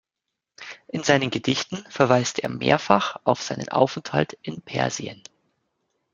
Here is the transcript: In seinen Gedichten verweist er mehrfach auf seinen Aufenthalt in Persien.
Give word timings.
In 0.87 1.03
seinen 1.03 1.29
Gedichten 1.29 1.77
verweist 1.87 2.39
er 2.39 2.49
mehrfach 2.49 3.17
auf 3.23 3.39
seinen 3.43 3.69
Aufenthalt 3.69 4.33
in 4.41 4.59
Persien. 4.63 5.21